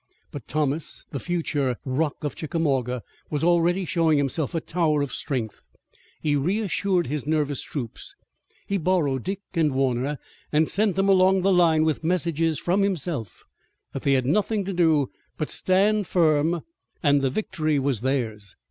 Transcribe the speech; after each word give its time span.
But 0.31 0.47
Thomas, 0.47 1.05
the 1.11 1.19
future 1.19 1.77
"Rock 1.85 2.23
of 2.23 2.33
Chickamauga," 2.33 3.03
was 3.29 3.43
already 3.43 3.85
showing 3.85 4.17
himself 4.17 4.55
a 4.55 4.59
tower 4.59 5.03
of 5.03 5.13
strength. 5.13 5.61
He 6.21 6.35
reassured 6.35 7.05
his 7.05 7.27
nervous 7.27 7.61
troops, 7.61 8.15
he 8.65 8.79
borrowed 8.79 9.21
Dick 9.21 9.41
and 9.53 9.73
Warner 9.75 10.17
and 10.51 10.67
sent 10.67 10.95
them 10.95 11.07
along 11.07 11.43
the 11.43 11.53
line 11.53 11.83
with 11.83 12.03
messages 12.03 12.57
from 12.57 12.81
himself 12.81 13.43
that 13.93 14.01
they 14.01 14.13
had 14.13 14.25
nothing 14.25 14.65
to 14.65 14.73
do 14.73 15.11
but 15.37 15.51
stand 15.51 16.07
firm 16.07 16.61
and 17.03 17.21
the 17.21 17.29
victory 17.29 17.77
was 17.77 18.01
theirs. 18.01 18.55